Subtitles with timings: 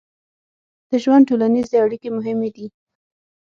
[0.89, 2.67] د ژوند ټولنیزې اړیکې مهمې دي.